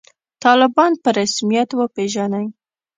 طالبان 0.43 0.91
په 1.01 1.09
رسمیت 1.19 1.69
وپېژنئ 1.75 2.47